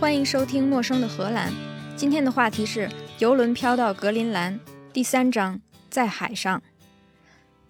[0.00, 1.50] 欢迎收听《陌生的荷兰》。
[1.96, 4.60] 今天的话题是游轮飘到格林兰，
[4.92, 6.62] 第三章在海上。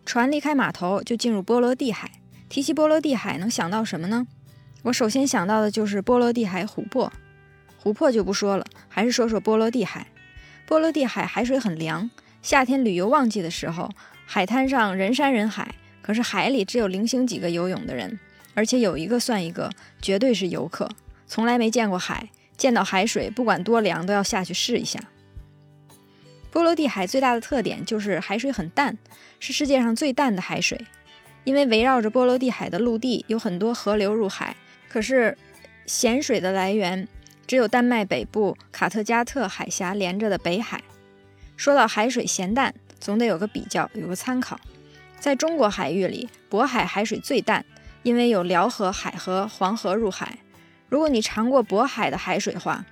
[0.05, 2.11] 船离开码头就进入波罗的海。
[2.51, 4.27] 提起波罗的海，能想到什么呢？
[4.83, 7.11] 我首先想到的就是波罗的海琥珀。
[7.83, 10.09] 琥珀就不说了，还是说说波罗的海。
[10.67, 12.11] 波罗的海海水很凉，
[12.43, 13.91] 夏天旅游旺季的时候，
[14.27, 18.21] 海滩上人山人海，可是海里只有零星几个游泳的人，
[18.53, 19.71] 而且有一个算一个，
[20.03, 20.91] 绝对是游客，
[21.29, 24.99] 从来没见过海，见到海水不管多凉都要下去试一下。
[26.51, 28.97] 波罗的海最大的特点就是海水很淡，
[29.39, 30.87] 是世界上最淡的海水。
[31.45, 34.57] 因为围绕着波罗的海的陆地有很多河流入海，
[34.89, 35.37] 可是
[35.87, 37.07] 咸水的来源
[37.47, 40.83] 只有丹麦北部卡特加特海峡连着的北海。
[41.57, 44.61] 说到海水咸淡，总得有个比较，有个参考。
[45.21, 47.65] 在中国海域里，渤海海水最淡，
[48.03, 50.39] 因为有辽河、海河、黄河入海。
[50.89, 52.85] 如果你尝过渤海的海水话，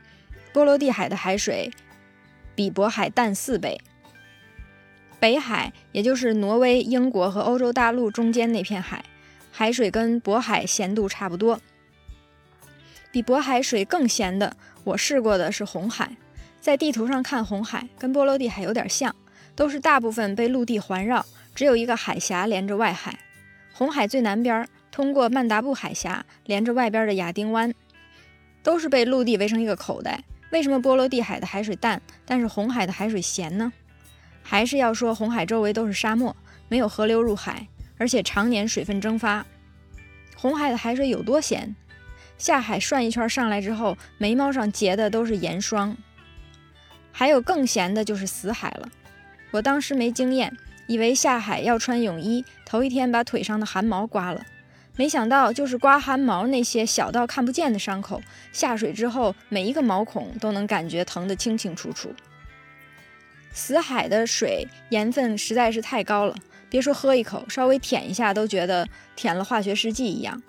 [0.52, 1.70] 波罗的海的海水
[2.54, 3.80] 比渤海淡四倍。
[5.18, 9.04] 北海，也就是挪威、英国和欧洲大陆中间那片海，
[9.50, 11.60] 海水跟渤海咸度差不多。
[13.10, 16.16] 比渤海水更咸的，我试过的是红海。
[16.60, 19.16] 在地图上看，红海跟波罗的海有点像，
[19.54, 21.24] 都是大部分被陆地环绕，
[21.54, 23.18] 只有一个海峡连着外海。
[23.72, 27.72] 红海最南边，通过曼达布海峡连着外边的亚丁湾，
[28.66, 30.24] 都是被陆地围成一个口袋。
[30.50, 33.72] 为什么波罗的海的海水淡，但是红海的海水咸呢？
[34.42, 36.34] 还是要说，红海周围都是沙漠，
[36.68, 39.46] 没有河流入海，而且常年水分蒸发。
[40.34, 41.76] 红海的海水有多咸？
[42.38, 45.96] 下海涮一圈上来之后，眉毛上结的都是盐霜。
[47.12, 48.88] 还有更咸的，就是死海了。
[49.52, 50.56] 我当时没经验，
[50.88, 54.44] 以为下海要穿泳衣，头一天把腿上的汗毛刮了，
[54.96, 62.14] 没想到就是刮汗毛那些小到看不见的伤口，下水之后每一个毛孔都能感觉疼得清清楚楚。
[63.52, 66.34] 死海的水盐分实在是太高了，
[66.68, 70.42] 别说喝一口，稍微舔一下都觉得舔了化学试剂一样。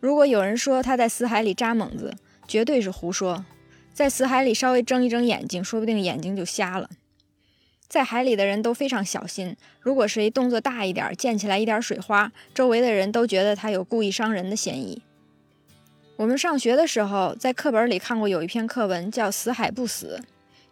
[0.00, 2.14] 如果有人说他在死海里扎猛子，
[2.48, 3.44] 绝对是胡说。
[3.92, 6.88] 在死海里稍微睁一睁眼睛，说不定眼睛就瞎了。
[7.90, 15.02] 在海里的人都非常小心，如果谁动作大一点，溅起来一点水花，周围的人都觉得他有故意伤人的嫌疑。
[16.14, 20.20] 我们上学的时候，在课本里看过有一篇课文叫《死海不死》。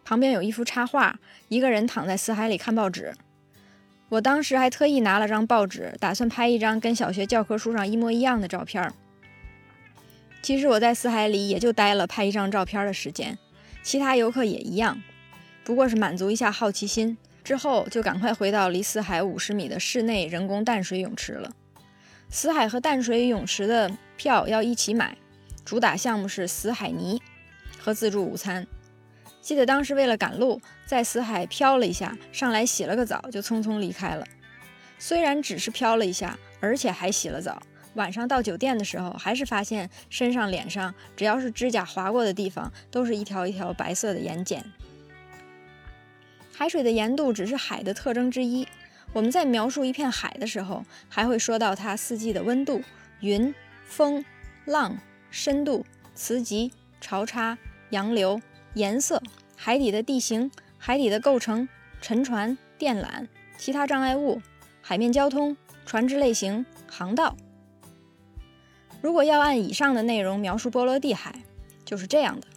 [0.05, 1.19] 旁边有一幅插画，
[1.49, 3.13] 一个人躺在死海里看报纸。
[4.07, 8.91] 我当时还特意拿了张报纸，打算拍一张跟小学教科书上一模一样的照片。
[10.41, 13.37] 其实我在死海里也就待了拍一张照片的时间，
[13.83, 15.03] 其他游客也一样，
[15.69, 21.51] 不过是满足一下好奇心，之后就赶快回到离死海五十米的室内人工淡水泳池了。
[22.27, 25.15] 死海和淡水泳池的票要一起买，
[25.63, 27.21] 主打项目是死海泥
[27.77, 28.65] 和自助午餐。
[29.41, 34.25] 记得当时为了赶路，在死海漂了一下，上来洗了个澡，就匆匆离开了。
[34.97, 37.61] 虽然只是漂了一下，而且还洗了澡，
[37.93, 44.65] 晚上到酒店的时候，还是发现身上、脸上，只要是指甲划过的地方，都是一条一条白色的盐碱。
[46.59, 48.67] 海水的盐度只是海的特征之一。
[49.13, 52.81] 我们在描述一片海的时候，还会说到它四季的温度、
[53.21, 53.55] 云、
[53.85, 54.25] 风、
[54.65, 54.97] 浪、
[55.31, 57.57] 深度、磁极、潮差、
[57.91, 58.41] 洋流。
[58.73, 59.23] 颜色、
[59.55, 61.69] 海底的地形、海底的构成、
[62.01, 63.25] 沉船、电缆、
[63.57, 64.41] 其他障碍物、
[64.81, 65.55] 海面交通、
[65.85, 67.37] 船只类型、航道。
[69.01, 71.41] 如果要按以上的内容描述波罗的海，
[71.85, 72.47] 就是这样的：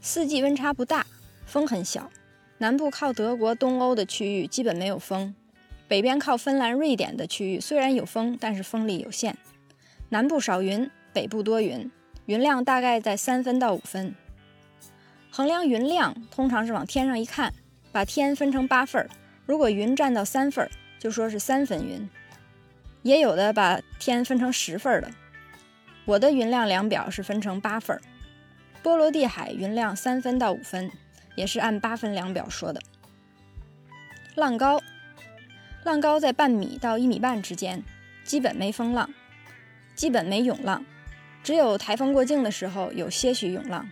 [0.00, 1.06] 四季温差不大，
[1.46, 2.10] 风很小。
[2.62, 5.34] 南部靠德国、东欧的区域基本没有风；
[5.88, 9.36] 北边靠芬兰、瑞典的区域虽然有风，但是风力有限。
[10.10, 11.90] 南部少云，北部多云，
[12.26, 14.14] 云量大概在三分到五分。
[15.32, 17.52] 衡量云量，通常是往天上一看，
[17.90, 19.10] 把天分成八份儿。
[19.44, 22.08] 如果云占到三份儿，就说是三分云。
[23.02, 25.10] 也有的把天分成十份儿的。
[26.04, 28.00] 我的云量量表是分成八份儿。
[28.84, 30.92] 波罗的海云量三分到五分，
[31.34, 32.80] 也是按八分量表说的。
[34.34, 34.80] 浪高，
[35.84, 37.82] 浪高在半米到一米半之间，
[38.24, 39.12] 基本没风浪，
[39.94, 40.84] 基本没涌浪，
[41.42, 43.88] 只有台风过境的时候有些许涌浪。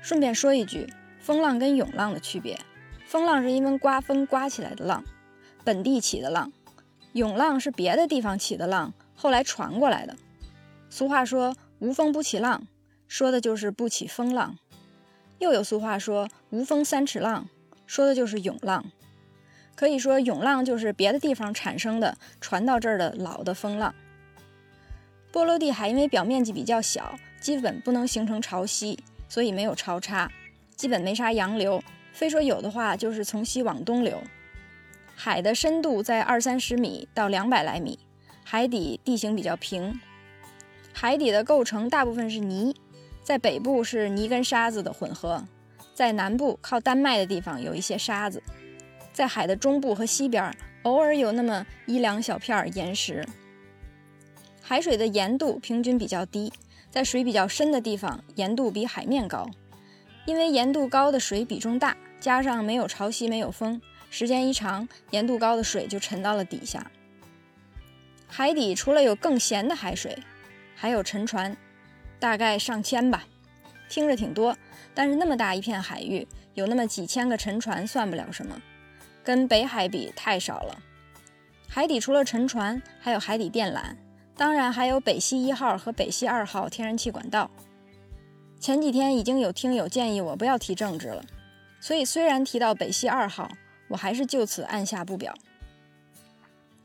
[0.00, 2.58] 顺便说一句，风浪跟涌浪的区别：
[3.06, 5.02] 风浪是因为刮风刮起来的浪，
[5.64, 6.50] 本地起的浪；
[7.14, 10.14] 涌浪是别的地方起的浪，后来传过来的。
[10.90, 12.68] 俗话说“无风不起浪”，
[13.08, 14.56] 说的就是不起风浪；
[15.38, 17.48] 又有俗话说“无风三尺浪”，
[17.86, 18.84] 说的就是涌浪。
[19.74, 23.94] 可以说，涌浪就是别的地方产生的，传到这儿的老的风浪。
[25.32, 28.98] 波罗的海因为表面积比较小，基本不能形成潮汐。
[29.26, 30.30] 所以没有潮差，
[30.76, 31.82] 基本没啥洋流。
[32.12, 34.22] 非说有的话，就是从西往东流。
[35.16, 37.98] 海的深度在二三十米到两百来米，
[38.44, 39.98] 海底地形比较平。
[40.92, 42.76] 海底的构成大部分是泥，
[43.24, 45.42] 在北部是泥跟沙子的混合，
[45.94, 48.42] 在南部靠丹麦的地方有一些沙子，
[49.14, 53.26] 在海的中部和西边偶尔有那么一两小片岩石。
[54.60, 56.52] 海水的盐度平均比较低，
[56.90, 59.48] 在水比较深的地方盐度比海面高，
[60.26, 63.80] 因为盐度高的水比重大，加上没有潮汐没有风。
[64.10, 66.90] 时间一长，盐度高的水就沉到了底下。
[68.28, 70.16] 海底除了有更咸的海水，
[70.76, 71.56] 还有沉船，
[72.18, 73.24] 大概上千吧，
[73.88, 74.56] 听着挺多。
[74.94, 78.60] 但是那么大一片海域，有那么几千个沉船算不了什么，
[79.22, 80.78] 跟北海比太少了。
[81.68, 83.96] 海底除了沉船，还有海底电缆，
[84.36, 87.50] 当然还有北溪一号和北溪二号天然气管道。
[88.60, 91.24] 前几天已经有听友建议我不要提政治了，
[91.80, 93.50] 所以虽然提到北溪二号。
[93.88, 95.34] 我还是就此按下不表。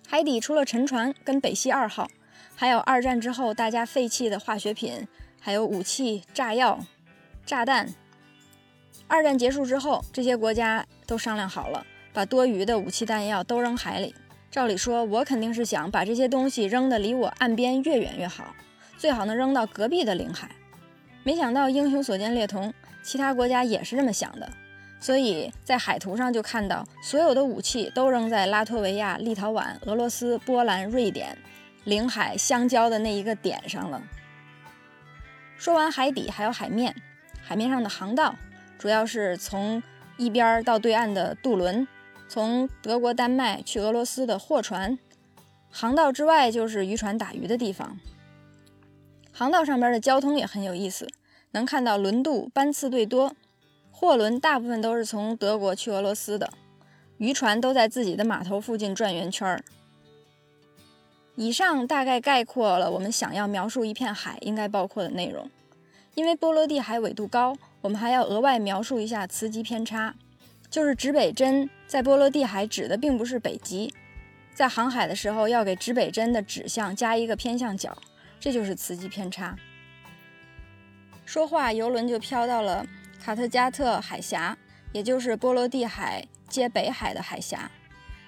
[0.06, 2.10] 海底除了沉船跟北溪二号，
[2.60, 5.08] 还有二战之后大家废弃的化学品，
[5.40, 6.78] 还有武器、炸药、
[7.46, 7.88] 炸弹。
[9.08, 14.14] 二战结束之后，这些国家都商量好了，把多余的武器弹药都扔海里。
[14.52, 18.54] 照理说，我肯定是想把这些东西扔得离我岸边越远越好，
[18.98, 20.52] 最好能扔到隔壁的领海。
[21.24, 24.52] 没想到英雄所见略同，其他国家也是这么想的。
[25.00, 31.38] 所以在海图上就看到，所有的武器都扔在拉脱维亚、立陶宛、俄罗斯、波兰、瑞典
[31.84, 34.02] 领海相交的那一个点上了。
[35.58, 36.96] 说完海底，还有海面，
[37.42, 38.36] 海面上的航道
[38.78, 39.82] 主要是从
[40.18, 41.88] 一边到对岸的渡轮，
[42.28, 44.98] 从德国、丹麦去俄罗斯的货船。
[45.72, 47.98] 航道之外就是渔船打鱼的地方。
[49.32, 51.08] 航道上边的交通也很有意思，
[51.52, 53.34] 能看到轮渡班次最多。
[53.92, 56.50] 货轮大部分都是从德国去俄罗斯的，
[57.18, 59.62] 渔船都在自己的码头附近转圆圈儿。
[61.40, 65.50] 以上大概概括了我们想要描述一片海应该包括的内容。
[66.14, 70.14] 因为波罗的海纬度高，我们还要额外描述一下磁极偏差，
[70.70, 73.94] 就是指北针在波罗的海指的并不是北极，
[74.54, 77.98] 在航海的时候要给指北针的指向加一个偏向角，
[78.38, 79.56] 这就是磁极偏差。
[81.24, 82.86] 说话，游轮就飘到了。
[83.24, 84.58] 卡特加特海峡，
[84.92, 87.72] 也就是波罗的海接北海的海峡。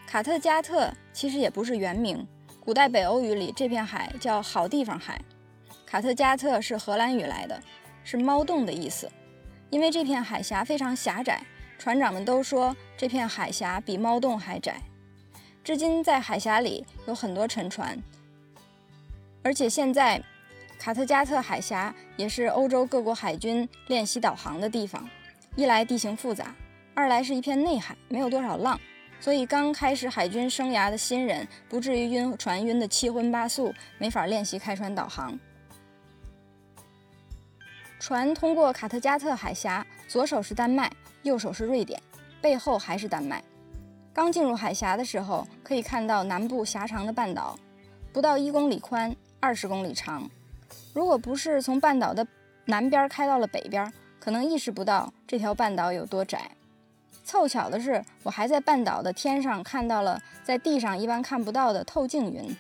[0.08, 2.26] 卡特加特其实也不是原名，
[2.64, 5.20] 古代北欧语里这片海叫好地方海。
[5.86, 7.60] 卡特加特是荷兰语来的，
[8.04, 9.12] 是猫洞的意思。
[9.72, 11.44] 因为这片海峡非常狭窄，
[11.80, 14.80] 船长们都说这片海峡比猫洞还窄。
[15.64, 17.98] 至今在海峡里有很多沉船，
[19.44, 20.22] 而且现在。
[20.80, 25.08] 卡特加特海峡也是欧洲各国海军练习导航的地方。
[25.56, 26.56] 一来地形复杂，
[26.96, 28.82] 二来是一片内海，没有多少浪，
[29.22, 35.40] 所以刚开始海军生涯的新人不至于晕船晕得七荤八素，没法练习开船导航。
[38.00, 40.92] 船通过卡特加特海峡，左手是丹麦，
[41.22, 42.02] 右手是瑞典，
[42.42, 43.44] 背后还是丹麦。
[44.12, 47.58] 刚进入海峡的时候，可以看到南部狭长的半岛，
[48.12, 50.28] 不到一公里宽，二十公里长。
[50.96, 52.26] 如果不是从半岛的
[52.66, 56.50] 南边开到了北边，可能意识不到这条半岛有多窄。
[57.24, 62.56] 凑巧的是，我还在半岛的天上看到了在地上一般看不到的透镜云。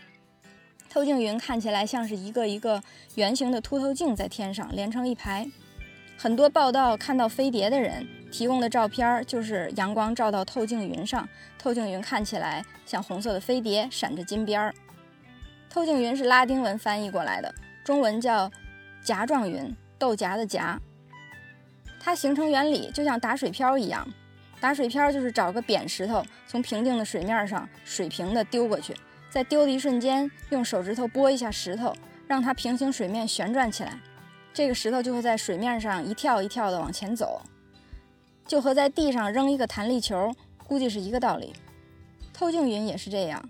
[0.90, 2.82] 透镜云看起来像是一个一个
[3.16, 5.48] 圆形的凸透镜在天上连成一排。
[6.18, 11.28] 很多报道看到飞碟的人提供的照片，就是阳光照到透镜云上，
[11.58, 14.74] 透镜云看起来像红色的飞碟，闪着金边儿。
[15.70, 17.54] 透镜云是拉丁文翻译过来的。
[17.84, 18.52] 中文叫
[19.02, 20.80] 夹状云，豆荚的荚。
[22.00, 24.08] 它形成原理就像打水漂一样，
[24.62, 28.96] 打水漂就是找个扁石头从平静的水面上水平的丢过去，
[29.30, 31.94] 在丢的一瞬间用手指头拨一下石头，
[32.28, 34.00] 让它平行水面旋转起来，
[34.54, 37.42] 这个石头就会在水面上一跳一跳的往前走，
[38.46, 40.32] 就和在地上扔一个弹力球
[40.68, 41.54] 估计是一个道理。
[42.32, 43.50] 透镜云也是这样，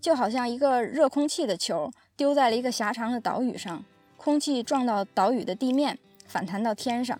[0.00, 1.90] 就好像一个热空气的球。
[2.16, 3.82] 丢在了一个狭长的岛屿上，
[4.18, 7.18] 空气撞到岛屿的地面，反弹到天上。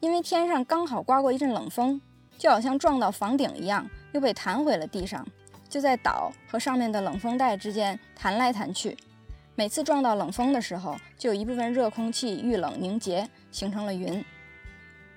[0.00, 1.98] 因为天上刚好刮过一阵冷风，
[2.42, 5.24] 就好像撞到房顶一样，又被弹回了地上，
[5.68, 8.96] 就在岛和上面的冷风带之间弹来弹去。
[9.54, 14.24] 每次撞到冷风的时候，就有一部分热空气遇冷凝结，形成了云。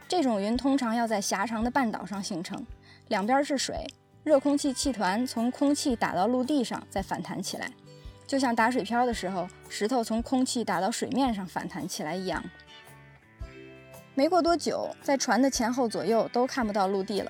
[0.07, 2.63] 这种云通常要在狭长的半岛上形成，
[3.07, 3.87] 两边是水，
[4.23, 7.71] 热空气气团从空气打到陆地上，再反弹起来。
[8.27, 12.43] 就像打水漂的时候，石头从空气打到水面上反弹起来一样。
[14.17, 17.29] 没过多久，在船的前后左右都看不到陆地了，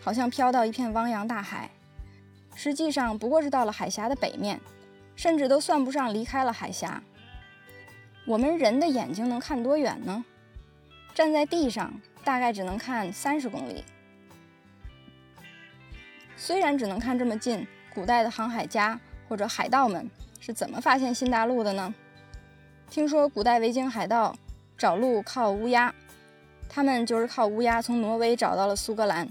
[0.00, 1.68] 好像飘到一片汪洋大海。
[2.54, 4.60] 实际上不过是到了海峡的北面，
[5.16, 7.02] 甚至都算不上离开了海峡。
[8.26, 10.24] 我们人的眼睛能看多远呢？
[11.14, 13.84] 站在地上，大概只能看三十公里。
[16.36, 20.08] 虽然只能看这么近，古代的航海家或者海盗们
[20.38, 21.92] 是怎么发现新大陆的呢？
[22.88, 24.36] 听说古代维京海盗
[24.78, 25.92] 找路靠乌鸦。
[26.72, 29.28] 他们就是靠乌鸦从挪威找到了苏格兰。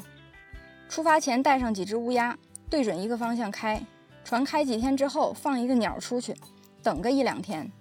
[0.89, 2.37] 出发前带上几只乌鸦，
[2.69, 3.81] 对准一个方向开。
[4.25, 6.35] 船开几天之后，放一个鸟出去，
[6.83, 7.71] 等个一两天。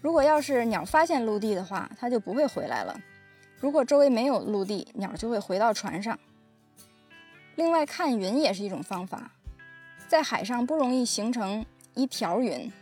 [0.00, 2.96] 如果要是鸟发现陆地的话，它就不会回来了。
[3.58, 6.16] 如果周围没有陆地，鸟就会回到船上。
[7.56, 9.32] 另外，看云也是一种方法。
[10.06, 12.72] 在海上不容易形成一条云，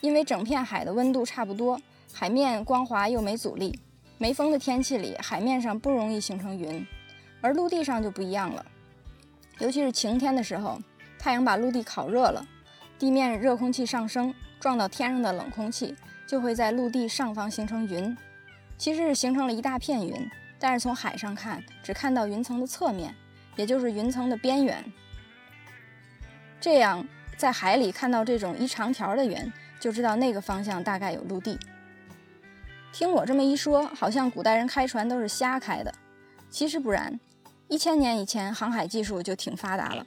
[0.00, 1.78] 因为整片海的温度差不多，
[2.14, 3.78] 海面光滑又没阻力。
[4.22, 6.86] 没风的天气里，海面上不容易形成云，
[7.40, 8.64] 而陆地上就不一样了。
[9.58, 10.78] 尤其是晴天的时候，
[11.18, 12.46] 太阳把陆地烤热了，
[13.00, 18.16] 地面热空气上升，撞到天上的冷空气就会在陆地上方形成云。
[18.78, 20.14] 其实是形成了一大片云，
[20.56, 23.12] 但是从海上看，只看到云层的侧面，
[23.56, 24.84] 也就是云层的边缘。
[26.60, 27.04] 这样，
[27.36, 31.58] 在海里看到这种一长条的云，就知道那个方向大概有陆地。
[32.92, 35.92] 听我这么一说，好像古代人开船都是瞎开的。
[36.50, 37.18] 其实不然，
[37.66, 40.06] 一千年以前航海技术就挺发达了，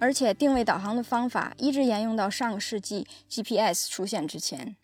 [0.00, 4.74] 而且定位导航的方法一直沿用到上个世纪 GPS 出现之前，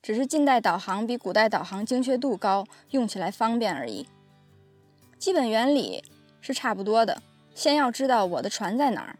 [0.00, 4.06] 只是近代导航比古代导航精确度高，用起来方便而已。
[5.18, 6.04] 基本原理
[6.40, 7.20] 是差不多的。
[7.56, 9.18] 先要知道我的船在哪儿，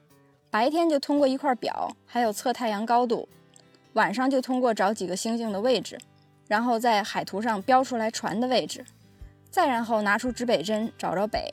[0.51, 3.27] 白天就通过一块表，还有测太阳高度；
[3.95, 5.99] 晚上就通过找几个星星的位置。
[6.49, 8.85] 然后在海图上标出来船的位置，
[9.51, 11.53] 再然后拿出指北针找找北，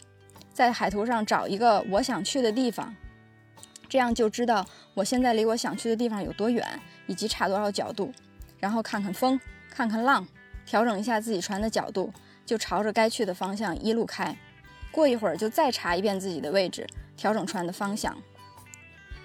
[0.54, 2.96] 在海图上找一个我想去的地方，
[3.90, 6.68] 这样就知道我现在离我想去的地方有多远，
[7.08, 8.12] 以及差多少角度。
[8.60, 10.26] 然后看看风，看看浪，
[10.66, 12.14] 调整一下自己船的角度，
[12.46, 14.36] 就朝着该去的方向一路开。
[14.92, 18.16] 过一会儿就再查一遍自己的位置，调整船的方向。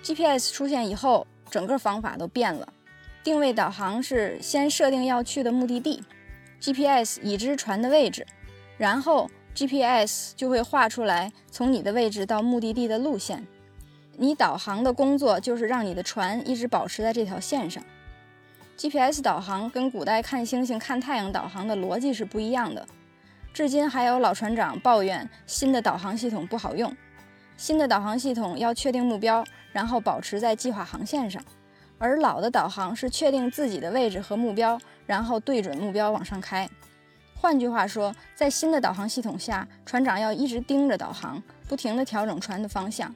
[0.02, 2.72] GPS 出现以后，整个方法都变了。
[3.28, 6.02] 定位导航是先设定要去的目的地
[6.62, 8.26] ，GPS 已知船的位置，
[8.78, 13.47] 然后 GPS 就会画出来从你的位置到目的地的路线。
[14.16, 17.85] 你导航的工作就是让你的船一直保持在这条线上。
[18.78, 22.88] GPS 导航跟古代看星星、看太阳导航的逻辑是不一样的。
[23.52, 26.97] 至今还有老船长抱怨新的导航系统不好用。
[27.58, 31.44] 新的导航系统要确定目标，然后保持在计划航线上。
[31.99, 36.69] 而老的导航是确定自己的位置和目标，然后对准目标往上开。
[37.35, 43.09] 换句话说，在新的导航系统下，船长要一直盯着导航，不停地调整船的方向；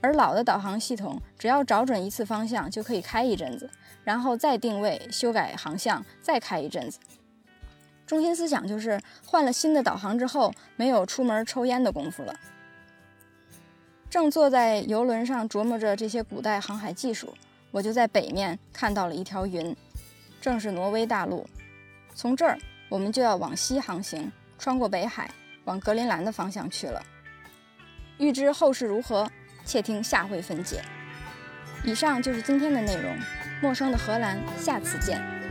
[0.00, 3.70] 而老的导航系统只要找准一次方向就可以开一阵子，
[4.04, 6.98] 然后再定位、修改航向，再开一阵子。
[8.06, 12.34] 中心思想就是换了新的导航之后，没有出门抽烟的功夫了。
[14.10, 17.32] 正坐在游轮上琢磨着这些古代航海技术。
[17.72, 19.74] 我就在北面看到了一条云，
[20.40, 21.44] 正是挪威大陆。
[22.14, 22.56] 从这儿，
[22.88, 25.28] 我们就要往西航行，穿过北海，
[25.64, 27.02] 往格陵兰的方向去了。
[28.18, 29.28] 欲知后事如何，
[29.64, 30.82] 且听下回分解。
[31.82, 33.18] 以上就是今天的内容。
[33.62, 35.41] 陌生的荷兰，下次见。